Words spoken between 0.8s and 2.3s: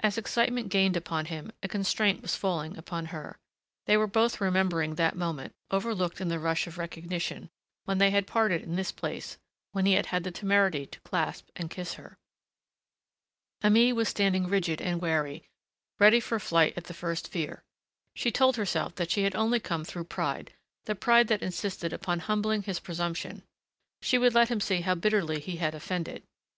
upon him, a constraint